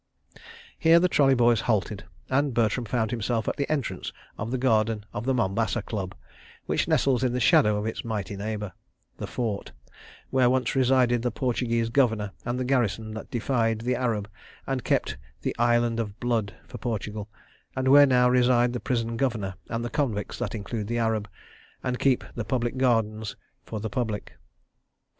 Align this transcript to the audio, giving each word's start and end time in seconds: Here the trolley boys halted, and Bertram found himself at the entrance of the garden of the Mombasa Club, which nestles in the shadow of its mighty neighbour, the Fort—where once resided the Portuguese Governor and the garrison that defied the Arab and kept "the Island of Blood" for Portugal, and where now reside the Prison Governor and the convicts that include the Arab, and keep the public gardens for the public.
Here 0.79 0.99
the 0.99 1.07
trolley 1.07 1.35
boys 1.35 1.61
halted, 1.69 2.05
and 2.27 2.55
Bertram 2.55 2.85
found 2.85 3.11
himself 3.11 3.47
at 3.47 3.57
the 3.57 3.71
entrance 3.71 4.11
of 4.35 4.49
the 4.49 4.57
garden 4.57 5.05
of 5.13 5.25
the 5.25 5.33
Mombasa 5.35 5.83
Club, 5.83 6.15
which 6.65 6.87
nestles 6.87 7.23
in 7.23 7.33
the 7.33 7.39
shadow 7.39 7.77
of 7.77 7.85
its 7.85 8.03
mighty 8.03 8.35
neighbour, 8.35 8.73
the 9.17 9.27
Fort—where 9.27 10.49
once 10.49 10.75
resided 10.75 11.21
the 11.21 11.29
Portuguese 11.29 11.89
Governor 11.91 12.31
and 12.45 12.57
the 12.59 12.65
garrison 12.65 13.13
that 13.13 13.29
defied 13.29 13.81
the 13.81 13.93
Arab 13.95 14.27
and 14.65 14.83
kept 14.83 15.17
"the 15.43 15.55
Island 15.59 15.99
of 15.99 16.19
Blood" 16.19 16.55
for 16.67 16.79
Portugal, 16.79 17.29
and 17.75 17.87
where 17.87 18.07
now 18.07 18.27
reside 18.27 18.73
the 18.73 18.79
Prison 18.79 19.17
Governor 19.17 19.53
and 19.69 19.85
the 19.85 19.91
convicts 19.91 20.39
that 20.39 20.55
include 20.55 20.87
the 20.87 20.97
Arab, 20.97 21.29
and 21.83 21.99
keep 21.99 22.23
the 22.33 22.43
public 22.43 22.75
gardens 22.77 23.35
for 23.63 23.79
the 23.79 23.87
public. 23.91 24.33